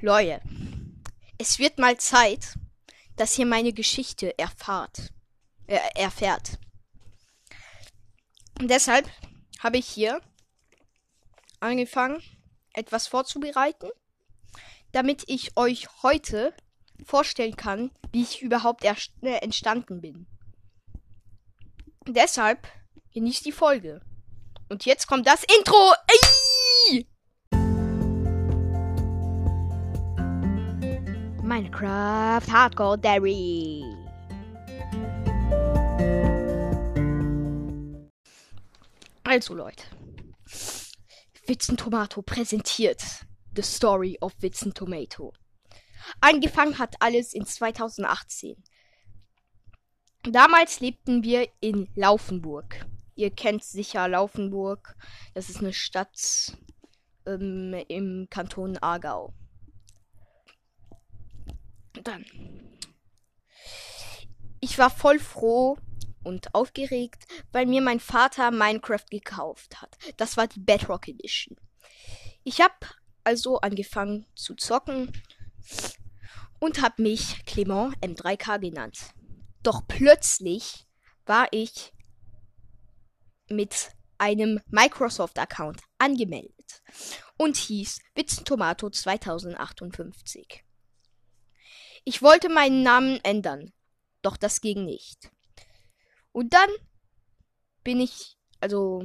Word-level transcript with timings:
Leute, 0.00 0.40
es 1.38 1.58
wird 1.58 1.78
mal 1.78 1.96
Zeit, 1.98 2.58
dass 3.16 3.38
ihr 3.38 3.46
meine 3.46 3.72
Geschichte 3.72 4.38
erfahrt, 4.38 5.12
äh, 5.66 5.78
erfährt. 5.94 6.58
Und 8.58 8.68
deshalb 8.68 9.08
habe 9.60 9.78
ich 9.78 9.86
hier 9.86 10.20
angefangen, 11.60 12.22
etwas 12.72 13.06
vorzubereiten, 13.06 13.90
damit 14.92 15.24
ich 15.26 15.56
euch 15.56 15.88
heute 16.02 16.54
vorstellen 17.04 17.56
kann, 17.56 17.90
wie 18.12 18.22
ich 18.22 18.42
überhaupt 18.42 18.84
äh, 18.84 18.94
entstanden 19.38 20.00
bin. 20.00 20.26
Deshalb 22.06 22.68
genießt 23.12 23.44
die 23.46 23.52
Folge. 23.52 24.00
Und 24.68 24.84
jetzt 24.84 25.06
kommt 25.06 25.26
das 25.26 25.44
Intro. 25.44 25.92
Ey! 26.06 26.43
Minecraft 31.54 32.50
Hardcore 32.50 32.98
Dairy. 32.98 33.84
Also 39.22 39.54
Leute, 39.54 39.84
Witzen 41.46 41.76
Tomato 41.76 42.22
präsentiert 42.22 43.04
The 43.54 43.62
Story 43.62 44.18
of 44.20 44.32
Witzen 44.40 44.74
Tomato. 44.74 45.32
Angefangen 46.20 46.80
hat 46.80 46.96
alles 46.98 47.32
in 47.32 47.46
2018. 47.46 48.56
Damals 50.24 50.80
lebten 50.80 51.22
wir 51.22 51.48
in 51.60 51.88
Laufenburg. 51.94 52.84
Ihr 53.14 53.30
kennt 53.30 53.62
sicher 53.62 54.08
Laufenburg. 54.08 54.96
Das 55.34 55.48
ist 55.48 55.60
eine 55.60 55.72
Stadt 55.72 56.56
ähm, 57.26 57.76
im 57.86 58.26
Kanton 58.28 58.76
Aargau. 58.78 59.32
Dann. 62.04 62.24
Ich 64.60 64.78
war 64.78 64.90
voll 64.90 65.18
froh 65.18 65.78
und 66.22 66.54
aufgeregt, 66.54 67.24
weil 67.52 67.66
mir 67.66 67.82
mein 67.82 68.00
Vater 68.00 68.50
Minecraft 68.50 69.06
gekauft 69.10 69.80
hat. 69.82 69.96
Das 70.16 70.36
war 70.36 70.46
die 70.46 70.60
Bedrock 70.60 71.08
Edition. 71.08 71.56
Ich 72.44 72.60
habe 72.60 72.74
also 73.24 73.58
angefangen 73.60 74.26
zu 74.34 74.54
zocken 74.54 75.12
und 76.60 76.82
habe 76.82 77.02
mich 77.02 77.44
Clement 77.46 77.94
M3K 78.00 78.58
genannt. 78.58 78.98
Doch 79.62 79.86
plötzlich 79.86 80.86
war 81.26 81.48
ich 81.50 81.92
mit 83.48 83.90
einem 84.18 84.60
Microsoft-Account 84.68 85.82
angemeldet 85.98 86.82
und 87.36 87.56
hieß 87.56 88.00
Witzentomato 88.14 88.90
2058. 88.90 90.64
Ich 92.04 92.22
wollte 92.22 92.48
meinen 92.48 92.82
Namen 92.82 93.18
ändern, 93.22 93.72
doch 94.22 94.36
das 94.36 94.60
ging 94.60 94.84
nicht. 94.84 95.30
Und 96.32 96.52
dann 96.52 96.68
bin 97.82 98.00
ich, 98.00 98.36
also 98.60 99.02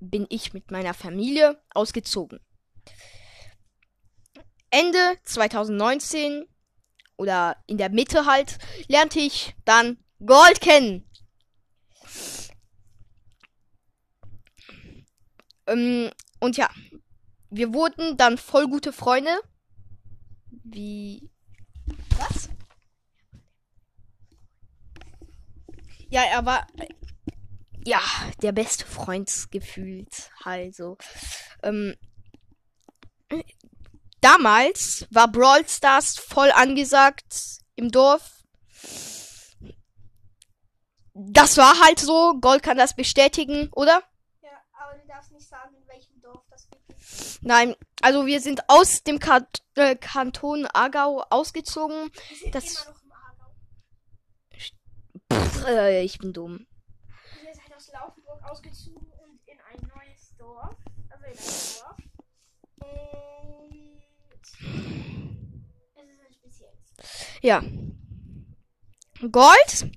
bin 0.00 0.26
ich 0.30 0.52
mit 0.52 0.70
meiner 0.70 0.94
Familie 0.94 1.62
ausgezogen. 1.70 2.40
Ende 4.70 5.18
2019 5.24 6.46
oder 7.16 7.62
in 7.66 7.76
der 7.76 7.90
Mitte 7.90 8.24
halt 8.24 8.58
lernte 8.88 9.20
ich 9.20 9.54
dann 9.64 9.98
Gold 10.24 10.60
kennen. 10.60 11.08
Ähm, 15.66 16.10
und 16.40 16.56
ja, 16.56 16.70
wir 17.50 17.74
wurden 17.74 18.16
dann 18.16 18.38
voll 18.38 18.66
gute 18.66 18.92
Freunde. 18.92 19.30
Wie. 20.64 21.31
Ja, 26.12 26.24
er 26.24 26.44
war. 26.44 26.66
Ja, 27.86 28.00
der 28.42 28.52
beste 28.52 28.84
Freund 28.84 29.46
gefühlt. 29.50 30.30
Also. 30.44 30.98
Ähm, 31.62 31.96
damals 34.20 35.06
war 35.10 35.32
Brawl 35.32 35.66
Stars 35.66 36.18
voll 36.18 36.50
angesagt 36.52 37.60
im 37.76 37.90
Dorf. 37.90 38.44
Das 41.14 41.56
war 41.56 41.80
halt 41.80 41.98
so. 41.98 42.38
Gold 42.40 42.62
kann 42.62 42.76
das 42.76 42.94
bestätigen, 42.94 43.70
oder? 43.72 44.02
Ja, 44.42 44.50
aber 44.74 44.98
du 44.98 45.06
darfst 45.08 45.32
nicht 45.32 45.48
sagen, 45.48 45.74
in 45.76 45.88
welchem 45.88 46.20
Dorf 46.20 46.44
das 46.50 46.68
wirklich 46.70 47.40
Nein, 47.40 47.74
also 48.02 48.26
wir 48.26 48.42
sind 48.42 48.68
aus 48.68 49.02
dem 49.02 49.18
Kat 49.18 49.62
äh, 49.76 49.96
Kanton 49.96 50.66
Aargau 50.66 51.24
ausgezogen. 51.30 52.10
Das- 52.52 52.84
immer 52.84 52.92
noch 52.94 53.02
im 53.02 53.12
Aargau. 53.12 53.50
Äh, 55.66 56.02
ich 56.04 56.18
bin 56.18 56.32
dumm. 56.32 56.66
Wir 57.42 57.54
sind 57.54 57.74
aus 57.74 57.90
Laufenburg 57.92 58.42
ausgezogen 58.50 59.06
und 59.22 59.40
in 59.46 59.58
ein 59.60 59.80
neues 59.88 60.34
Dorf. 60.36 60.76
Also 61.10 61.24
in 61.24 61.30
ein 61.30 61.36
Dorf. 61.78 61.96
Und 65.94 66.04
es 66.04 66.10
ist 66.10 66.20
ein 66.26 66.32
spezielles. 66.32 66.78
Ja. 67.42 67.62
Gold 69.30 69.92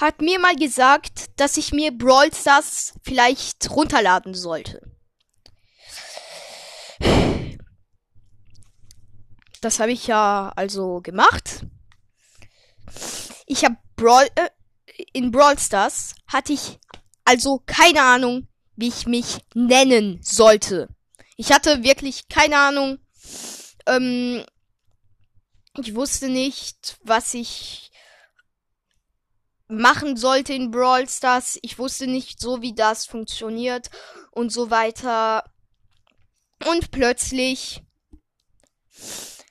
hat 0.00 0.20
mir 0.20 0.38
mal 0.38 0.56
gesagt, 0.56 1.38
dass 1.38 1.56
ich 1.56 1.72
mir 1.72 1.92
Brawl 1.92 2.32
Stars 2.32 2.94
vielleicht 3.02 3.70
runterladen 3.70 4.34
sollte. 4.34 4.80
Das 9.60 9.80
habe 9.80 9.92
ich 9.92 10.06
ja 10.06 10.52
also 10.56 11.00
gemacht. 11.00 11.66
Ich 13.46 13.64
habe 13.64 13.76
Brawl 13.96 14.26
äh, 14.34 14.50
in 15.12 15.30
Brawl 15.30 15.58
Stars 15.58 16.14
hatte 16.26 16.52
ich 16.52 16.78
also 17.24 17.62
keine 17.66 18.02
Ahnung, 18.02 18.48
wie 18.76 18.88
ich 18.88 19.06
mich 19.06 19.38
nennen 19.54 20.20
sollte. 20.22 20.88
Ich 21.36 21.52
hatte 21.52 21.82
wirklich 21.82 22.28
keine 22.28 22.58
Ahnung. 22.58 22.98
Ähm, 23.86 24.44
ich 25.78 25.94
wusste 25.94 26.28
nicht, 26.28 26.96
was 27.02 27.34
ich 27.34 27.90
machen 29.66 30.16
sollte 30.16 30.54
in 30.54 30.70
Brawl 30.70 31.08
Stars. 31.08 31.58
Ich 31.62 31.78
wusste 31.78 32.06
nicht 32.06 32.40
so, 32.40 32.62
wie 32.62 32.74
das 32.74 33.06
funktioniert 33.06 33.90
und 34.30 34.52
so 34.52 34.70
weiter. 34.70 35.44
Und 36.64 36.90
plötzlich 36.90 37.82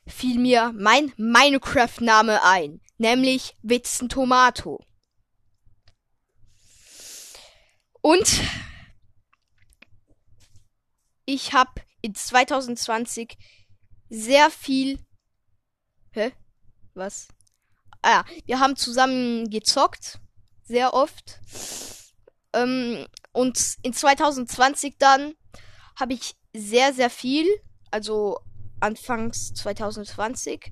fiel 0.07 0.39
mir 0.39 0.73
mein 0.75 1.11
Minecraft-Name 1.17 2.43
ein, 2.43 2.81
nämlich 2.97 3.55
Witzen 3.61 4.09
Tomato. 4.09 4.79
Und 8.03 8.41
ich 11.25 11.53
habe 11.53 11.81
in 12.01 12.13
2020 12.13 13.37
sehr 14.09 14.51
viel 14.51 14.99
Hä? 16.15 16.31
Was? 16.93 17.27
Ah 18.03 18.11
ja, 18.11 18.25
wir 18.45 18.59
haben 18.59 18.75
zusammen 18.75 19.49
gezockt. 19.49 20.19
Sehr 20.63 20.93
oft. 20.93 21.39
Ähm, 22.53 23.07
und 23.31 23.77
in 23.81 23.93
2020 23.93 24.97
dann 24.99 25.33
habe 25.99 26.13
ich 26.13 26.35
sehr, 26.53 26.93
sehr 26.93 27.09
viel, 27.09 27.47
also 27.89 28.37
anfangs 28.79 29.53
2020, 29.55 30.71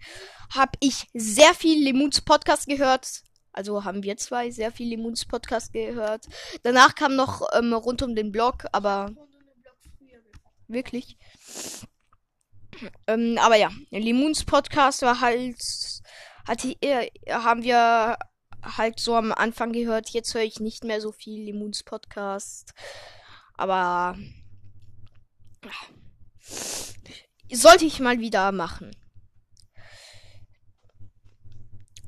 habe 0.54 0.74
ich 0.80 1.08
sehr 1.14 1.56
viel 1.56 1.84
Lemons 1.84 2.22
Podcast 2.22 2.68
gehört. 2.68 3.24
Also 3.54 3.84
haben 3.84 4.04
wir 4.04 4.18
zwei 4.18 4.50
sehr 4.52 4.72
viel 4.72 4.90
Lemons 4.90 5.26
Podcast 5.26 5.74
gehört. 5.74 6.28
Danach 6.64 6.96
kam 6.96 7.16
noch 7.16 7.42
ähm, 7.54 7.74
rund 7.74 8.02
um 8.02 8.16
den 8.16 8.32
Blog, 8.32 8.66
aber. 8.72 9.12
Wirklich. 10.68 11.18
Ähm, 13.08 13.38
aber 13.40 13.58
ja, 13.58 13.70
Lemons 13.90 14.46
Podcast 14.46 15.02
war 15.02 15.20
halt, 15.20 15.62
hatte, 16.48 16.76
äh, 16.82 17.10
haben 17.30 17.64
wir 17.64 18.18
halt 18.64 19.00
so 19.00 19.16
am 19.16 19.32
Anfang 19.32 19.74
gehört. 19.74 20.10
Jetzt 20.12 20.34
höre 20.34 20.44
ich 20.44 20.60
nicht 20.60 20.84
mehr 20.84 21.02
so 21.02 21.12
viel 21.12 21.44
Lemons 21.44 21.84
Podcast. 21.84 22.74
Aber 23.56 24.18
sollte 27.52 27.86
ich 27.86 28.00
mal 28.00 28.20
wieder 28.20 28.52
machen. 28.52 28.92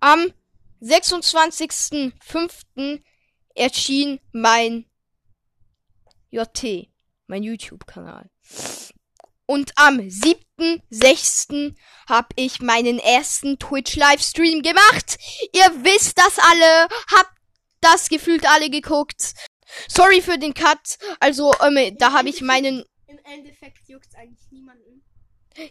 Am 0.00 0.32
26.05. 0.80 3.02
erschien 3.54 4.20
mein 4.32 4.86
JT, 6.30 6.88
mein 7.26 7.42
YouTube-Kanal. 7.42 8.30
Und 9.46 9.72
am 9.76 9.98
7.06. 9.98 11.74
habe 12.08 12.28
ich 12.34 12.60
meinen 12.60 12.98
ersten 12.98 13.58
Twitch-Livestream 13.58 14.62
gemacht. 14.62 15.18
Ihr 15.52 15.84
wisst 15.84 16.18
das 16.18 16.38
alle, 16.38 16.88
habt 17.14 17.32
das 17.80 18.08
gefühlt 18.08 18.48
alle 18.48 18.70
geguckt. 18.70 19.34
Sorry 19.88 20.20
für 20.20 20.38
den 20.38 20.54
Cut. 20.54 20.98
Also, 21.20 21.52
ähm, 21.62 21.96
da 21.98 22.12
habe 22.12 22.28
ich 22.28 22.40
meinen 22.40 22.84
Im 23.06 23.18
Endeffekt 23.24 23.88
juckt 23.88 24.14
eigentlich 24.16 24.50
niemanden. 24.50 25.04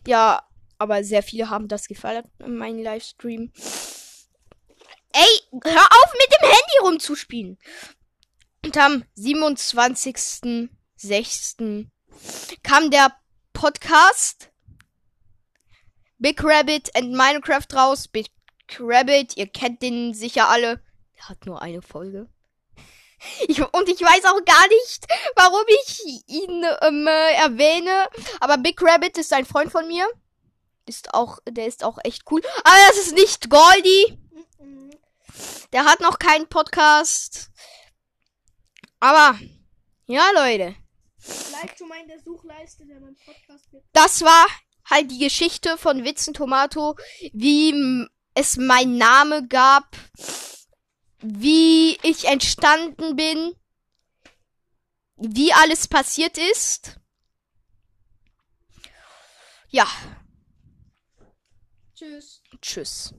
Ja, 0.08 0.42
aber 0.78 1.04
sehr 1.04 1.24
viele 1.24 1.50
haben 1.50 1.68
das 1.68 1.88
gefeiert 1.88 2.28
in 2.40 2.56
meinem 2.56 2.82
Livestream. 2.82 3.52
Ey, 5.18 5.44
hör 5.64 5.82
auf 5.82 6.12
mit 6.12 6.30
dem 6.30 6.42
Handy 6.42 6.78
rumzuspielen. 6.82 7.58
Und 8.66 8.76
am 8.76 9.06
27.06. 9.18 11.88
kam 12.64 12.92
der 12.92 13.16
Podcast 13.54 14.50
Big 16.18 16.44
Rabbit 16.44 16.94
and 16.98 17.14
Minecraft 17.14 17.68
raus. 17.74 18.10
Big 18.10 18.30
Rabbit, 18.78 19.38
ihr 19.38 19.48
kennt 19.48 19.82
den 19.82 20.14
sicher 20.14 20.50
alle. 20.50 20.82
Der 21.16 21.30
hat 21.30 21.46
nur 21.46 21.62
eine 21.62 21.82
Folge. 21.82 22.28
Ich, 23.48 23.60
und 23.60 23.90
ich 23.90 24.02
weiß 24.02 24.26
auch 24.26 24.46
gar 24.46 24.68
nicht, 24.68 25.08
warum 25.36 25.64
ich 25.84 26.04
ihn 26.28 26.64
ähm, 26.82 27.08
äh, 27.08 27.34
erwähne. 27.36 28.10
Aber 28.42 28.58
Big 28.58 28.82
Rabbit 28.82 29.18
ist 29.18 29.32
ein 29.32 29.46
Freund 29.46 29.72
von 29.72 29.88
mir. 29.88 30.06
Ist 30.86 31.14
auch, 31.14 31.40
der 31.50 31.66
ist 31.66 31.86
auch 31.86 31.98
echt 32.04 32.24
cool. 32.30 32.42
Aber 32.64 32.76
das 32.90 32.98
ist 32.98 33.16
nicht 33.16 33.50
Goldie. 33.50 34.20
Der 35.74 35.86
hat 35.86 36.00
noch 36.00 36.20
keinen 36.20 36.48
Podcast. 36.48 37.52
Aber, 39.00 39.40
ja, 40.06 40.30
Leute. 40.34 40.76
Bleib 41.50 41.78
schon 41.78 41.88
mal 41.88 42.00
in 42.02 42.08
der 42.08 42.20
Suchleiste, 42.20 42.86
der 42.86 43.00
mein 43.00 43.16
Podcast 43.16 43.72
wird. 43.72 43.84
Das 43.94 44.22
war 44.22 44.46
halt 44.90 45.12
die 45.12 45.20
Geschichte 45.20 45.78
von 45.78 46.04
Witzen 46.04 46.34
Tomato, 46.34 46.96
wie 47.34 48.08
es 48.36 48.58
mein 48.58 48.98
Name 48.98 49.48
gab, 49.48 49.96
wie 51.20 51.98
ich 52.04 52.26
entstanden 52.26 53.16
bin, 53.16 53.56
wie 55.16 55.54
alles 55.54 55.88
passiert 55.88 56.38
ist. 56.38 57.00
Ja, 59.70 59.88
Tschüss. 61.96 62.42
tschüss. 62.62 63.14